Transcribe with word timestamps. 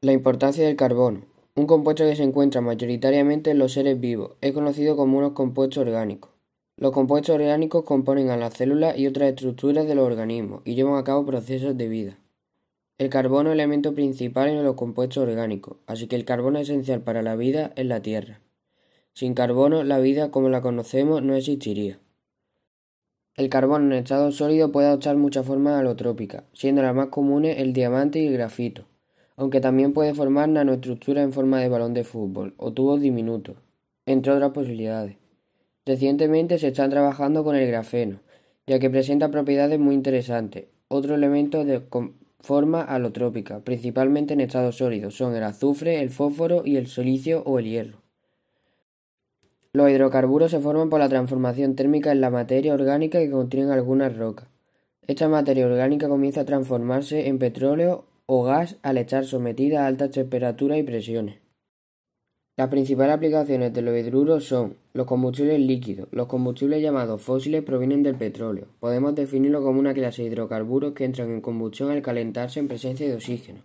La 0.00 0.12
importancia 0.12 0.64
del 0.64 0.76
carbono. 0.76 1.22
Un 1.56 1.66
compuesto 1.66 2.04
que 2.04 2.14
se 2.14 2.22
encuentra 2.22 2.60
mayoritariamente 2.60 3.50
en 3.50 3.58
los 3.58 3.72
seres 3.72 3.98
vivos 3.98 4.36
es 4.40 4.52
conocido 4.52 4.96
como 4.96 5.18
unos 5.18 5.32
compuestos 5.32 5.78
orgánicos. 5.78 6.30
Los 6.76 6.92
compuestos 6.92 7.34
orgánicos 7.34 7.82
componen 7.82 8.30
a 8.30 8.36
las 8.36 8.54
células 8.54 8.96
y 8.96 9.08
otras 9.08 9.30
estructuras 9.30 9.88
de 9.88 9.96
los 9.96 10.06
organismos 10.06 10.62
y 10.64 10.76
llevan 10.76 10.94
a 10.94 11.02
cabo 11.02 11.26
procesos 11.26 11.76
de 11.76 11.88
vida. 11.88 12.18
El 12.96 13.08
carbono 13.08 13.50
es 13.50 13.54
el 13.54 13.58
elemento 13.58 13.92
principal 13.92 14.48
en 14.50 14.62
los 14.62 14.76
compuestos 14.76 15.20
orgánicos, 15.20 15.78
así 15.88 16.06
que 16.06 16.14
el 16.14 16.24
carbono 16.24 16.60
es 16.60 16.68
esencial 16.68 17.00
para 17.00 17.22
la 17.22 17.34
vida 17.34 17.72
en 17.74 17.88
la 17.88 18.00
Tierra. 18.00 18.40
Sin 19.14 19.34
carbono, 19.34 19.82
la 19.82 19.98
vida 19.98 20.30
como 20.30 20.48
la 20.48 20.62
conocemos 20.62 21.24
no 21.24 21.34
existiría. 21.34 21.98
El 23.34 23.48
carbono 23.48 23.86
en 23.86 23.94
estado 23.94 24.30
sólido 24.30 24.70
puede 24.70 24.86
adoptar 24.86 25.16
muchas 25.16 25.44
formas 25.44 25.74
alotrópicas, 25.74 26.44
siendo 26.52 26.82
las 26.82 26.94
más 26.94 27.08
comunes 27.08 27.58
el 27.58 27.72
diamante 27.72 28.20
y 28.20 28.28
el 28.28 28.34
grafito 28.34 28.84
aunque 29.38 29.60
también 29.60 29.92
puede 29.92 30.14
formar 30.14 30.48
nanoestructuras 30.48 31.22
en 31.22 31.32
forma 31.32 31.60
de 31.60 31.68
balón 31.68 31.94
de 31.94 32.02
fútbol 32.02 32.54
o 32.56 32.72
tubos 32.72 33.00
diminutos, 33.00 33.56
entre 34.04 34.32
otras 34.32 34.50
posibilidades. 34.50 35.16
Recientemente 35.86 36.58
se 36.58 36.66
está 36.68 36.88
trabajando 36.88 37.44
con 37.44 37.54
el 37.54 37.68
grafeno, 37.68 38.18
ya 38.66 38.80
que 38.80 38.90
presenta 38.90 39.30
propiedades 39.30 39.78
muy 39.78 39.94
interesantes. 39.94 40.66
Otro 40.88 41.14
elemento 41.14 41.64
de 41.64 41.80
forma 42.40 42.82
alotrópica, 42.82 43.60
principalmente 43.60 44.34
en 44.34 44.40
estado 44.40 44.72
sólido, 44.72 45.12
son 45.12 45.36
el 45.36 45.44
azufre, 45.44 46.00
el 46.00 46.10
fósforo 46.10 46.62
y 46.64 46.76
el 46.76 46.88
silicio 46.88 47.44
o 47.46 47.60
el 47.60 47.66
hierro. 47.66 47.98
Los 49.72 49.88
hidrocarburos 49.88 50.50
se 50.50 50.58
forman 50.58 50.90
por 50.90 50.98
la 50.98 51.08
transformación 51.08 51.76
térmica 51.76 52.10
en 52.10 52.20
la 52.20 52.30
materia 52.30 52.74
orgánica 52.74 53.20
que 53.20 53.30
contienen 53.30 53.70
algunas 53.70 54.16
rocas. 54.16 54.48
Esta 55.06 55.28
materia 55.28 55.66
orgánica 55.66 56.08
comienza 56.08 56.40
a 56.40 56.44
transformarse 56.44 57.28
en 57.28 57.38
petróleo 57.38 58.07
o 58.30 58.42
gas 58.42 58.76
al 58.82 58.98
estar 58.98 59.24
sometida 59.24 59.84
a 59.84 59.86
altas 59.86 60.10
temperaturas 60.10 60.78
y 60.78 60.82
presiones. 60.82 61.36
Las 62.58 62.68
principales 62.68 63.14
aplicaciones 63.14 63.72
de 63.72 63.80
los 63.80 63.96
hidruros 63.96 64.44
son 64.44 64.76
los 64.92 65.06
combustibles 65.06 65.58
líquidos. 65.58 66.08
Los 66.10 66.26
combustibles 66.26 66.82
llamados 66.82 67.22
fósiles 67.22 67.62
provienen 67.62 68.02
del 68.02 68.16
petróleo. 68.16 68.66
Podemos 68.80 69.14
definirlo 69.14 69.62
como 69.62 69.80
una 69.80 69.94
clase 69.94 70.22
de 70.22 70.28
hidrocarburos 70.28 70.92
que 70.92 71.06
entran 71.06 71.30
en 71.30 71.40
combustión 71.40 71.90
al 71.90 72.02
calentarse 72.02 72.60
en 72.60 72.68
presencia 72.68 73.08
de 73.08 73.14
oxígeno. 73.14 73.60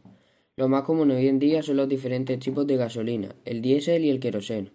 Los 0.56 0.70
más 0.70 0.84
comunes 0.84 1.18
hoy 1.18 1.28
en 1.28 1.40
día 1.40 1.62
son 1.62 1.76
los 1.76 1.90
diferentes 1.90 2.40
tipos 2.40 2.66
de 2.66 2.78
gasolina, 2.78 3.36
el 3.44 3.62
diésel 3.62 4.06
y 4.06 4.12
el 4.12 4.22
queroseno. 4.22 4.70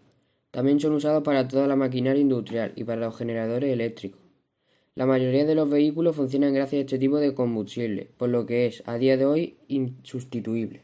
También 0.51 0.81
son 0.81 0.93
usados 0.93 1.23
para 1.23 1.49
toda 1.49 1.67
la 1.67 1.77
maquinaria 1.77 2.21
industrial 2.21 2.73
y 2.77 2.85
para 2.85 3.01
los 3.01 3.17
generadores 3.17 3.73
eléctricos. 3.73 4.28
La 4.99 5.07
mayoría 5.07 5.45
de 5.45 5.55
los 5.55 5.71
vehículos 5.71 6.17
funcionan 6.17 6.53
gracias 6.53 6.81
a 6.81 6.81
este 6.81 6.99
tipo 6.99 7.19
de 7.19 7.33
combustible, 7.33 8.11
por 8.17 8.31
lo 8.31 8.47
que 8.47 8.67
es, 8.67 8.83
a 8.85 8.99
día 8.99 9.17
de 9.17 9.27
hoy, 9.27 9.57
insustituible. 9.69 10.83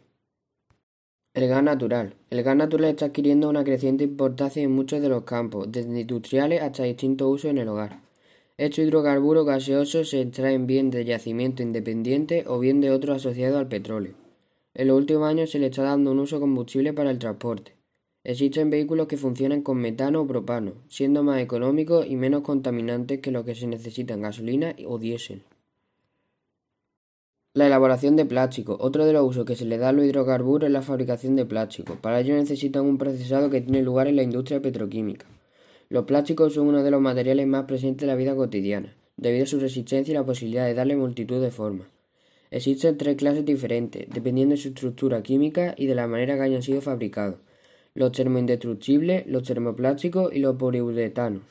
El 1.34 1.48
gas 1.48 1.64
natural. 1.64 2.14
El 2.30 2.44
gas 2.44 2.54
natural 2.54 2.90
está 2.90 3.06
adquiriendo 3.06 3.48
una 3.48 3.64
creciente 3.64 4.04
importancia 4.04 4.62
en 4.62 4.70
muchos 4.70 5.02
de 5.02 5.08
los 5.08 5.24
campos, 5.24 5.66
desde 5.68 6.02
industriales 6.02 6.62
hasta 6.62 6.84
distintos 6.84 7.26
usos 7.26 7.50
en 7.50 7.58
el 7.58 7.66
hogar. 7.66 8.02
Estos 8.56 8.84
hidrocarburos 8.84 9.46
gaseosos 9.46 10.10
se 10.10 10.20
extraen 10.20 10.68
bien 10.68 10.92
de 10.92 11.04
yacimientos 11.04 11.66
independientes 11.66 12.46
o 12.46 12.60
bien 12.60 12.80
de 12.80 12.92
otros 12.92 13.16
asociados 13.16 13.58
al 13.58 13.66
petróleo. 13.66 14.14
En 14.74 14.86
los 14.86 14.96
últimos 14.96 15.28
años 15.28 15.50
se 15.50 15.58
le 15.58 15.66
está 15.66 15.82
dando 15.82 16.12
un 16.12 16.20
uso 16.20 16.38
combustible 16.38 16.92
para 16.92 17.10
el 17.10 17.18
transporte. 17.18 17.73
Existen 18.26 18.70
vehículos 18.70 19.06
que 19.06 19.18
funcionan 19.18 19.60
con 19.60 19.76
metano 19.76 20.22
o 20.22 20.26
propano, 20.26 20.72
siendo 20.88 21.22
más 21.22 21.42
económicos 21.42 22.06
y 22.08 22.16
menos 22.16 22.40
contaminantes 22.40 23.20
que 23.20 23.30
los 23.30 23.44
que 23.44 23.54
se 23.54 23.66
necesitan 23.66 24.22
gasolina 24.22 24.74
o 24.86 24.98
diésel. 24.98 25.42
La 27.52 27.66
elaboración 27.66 28.16
de 28.16 28.24
plástico. 28.24 28.78
Otro 28.80 29.04
de 29.04 29.12
los 29.12 29.28
usos 29.28 29.44
que 29.44 29.56
se 29.56 29.66
le 29.66 29.76
da 29.76 29.90
a 29.90 29.92
los 29.92 30.06
hidrocarburos 30.06 30.68
es 30.68 30.72
la 30.72 30.80
fabricación 30.80 31.36
de 31.36 31.44
plástico. 31.44 31.98
Para 32.00 32.18
ello 32.18 32.34
necesitan 32.34 32.86
un 32.86 32.96
procesado 32.96 33.50
que 33.50 33.60
tiene 33.60 33.82
lugar 33.82 34.08
en 34.08 34.16
la 34.16 34.22
industria 34.22 34.62
petroquímica. 34.62 35.26
Los 35.90 36.06
plásticos 36.06 36.54
son 36.54 36.68
uno 36.68 36.82
de 36.82 36.90
los 36.90 37.02
materiales 37.02 37.46
más 37.46 37.66
presentes 37.66 38.04
en 38.04 38.08
la 38.08 38.16
vida 38.16 38.34
cotidiana, 38.34 38.96
debido 39.18 39.44
a 39.44 39.48
su 39.48 39.60
resistencia 39.60 40.12
y 40.12 40.14
la 40.14 40.24
posibilidad 40.24 40.64
de 40.64 40.72
darle 40.72 40.96
multitud 40.96 41.42
de 41.42 41.50
formas. 41.50 41.88
Existen 42.50 42.96
tres 42.96 43.16
clases 43.16 43.44
diferentes, 43.44 44.06
dependiendo 44.08 44.54
de 44.54 44.62
su 44.62 44.68
estructura 44.68 45.22
química 45.22 45.74
y 45.76 45.86
de 45.86 45.94
la 45.94 46.08
manera 46.08 46.36
que 46.36 46.42
hayan 46.42 46.62
sido 46.62 46.80
fabricados 46.80 47.36
los 47.94 48.10
termoindestructibles, 48.10 49.24
los 49.28 49.44
termoplásticos 49.44 50.34
y 50.34 50.40
los 50.40 50.56
poliuretanos. 50.56 51.42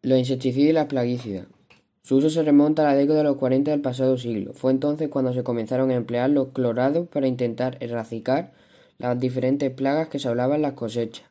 Los 0.00 0.18
insecticidas 0.18 0.70
y 0.70 0.72
las 0.72 0.86
plaguicidas. 0.86 1.46
Su 2.02 2.16
uso 2.16 2.30
se 2.30 2.42
remonta 2.42 2.82
a 2.82 2.92
la 2.92 2.98
década 2.98 3.18
de 3.18 3.24
los 3.24 3.36
40 3.36 3.70
del 3.70 3.82
pasado 3.82 4.16
siglo. 4.16 4.54
Fue 4.54 4.72
entonces 4.72 5.08
cuando 5.08 5.34
se 5.34 5.44
comenzaron 5.44 5.90
a 5.90 5.94
emplear 5.94 6.30
los 6.30 6.48
clorados 6.48 7.06
para 7.06 7.28
intentar 7.28 7.76
erradicar 7.80 8.52
las 8.98 9.20
diferentes 9.20 9.70
plagas 9.70 10.08
que 10.08 10.18
se 10.18 10.28
hablaban 10.28 10.56
en 10.56 10.62
las 10.62 10.72
cosechas. 10.72 11.26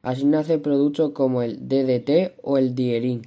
Así 0.00 0.24
nacen 0.24 0.62
productos 0.62 1.12
como 1.12 1.42
el 1.42 1.68
DDT 1.68 2.38
o 2.42 2.58
el 2.58 2.74
dierín, 2.74 3.22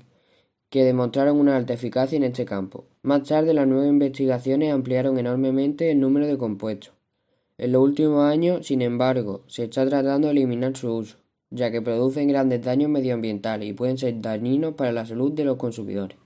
que 0.69 0.83
demostraron 0.83 1.37
una 1.37 1.55
alta 1.55 1.73
eficacia 1.73 2.15
en 2.15 2.23
este 2.23 2.45
campo. 2.45 2.85
Más 3.01 3.23
tarde, 3.23 3.53
las 3.53 3.67
nuevas 3.67 3.87
investigaciones 3.87 4.73
ampliaron 4.73 5.19
enormemente 5.19 5.91
el 5.91 5.99
número 5.99 6.25
de 6.25 6.37
compuestos. 6.37 6.93
En 7.57 7.71
los 7.71 7.81
últimos 7.81 8.23
años, 8.23 8.67
sin 8.67 8.81
embargo, 8.81 9.43
se 9.47 9.63
está 9.63 9.87
tratando 9.87 10.27
de 10.27 10.33
eliminar 10.33 10.75
su 10.75 10.93
uso, 10.93 11.17
ya 11.49 11.71
que 11.71 11.81
producen 11.81 12.27
grandes 12.27 12.61
daños 12.61 12.89
medioambientales 12.89 13.69
y 13.69 13.73
pueden 13.73 13.97
ser 13.97 14.19
dañinos 14.19 14.73
para 14.73 14.91
la 14.91 15.05
salud 15.05 15.31
de 15.31 15.45
los 15.45 15.55
consumidores. 15.55 16.17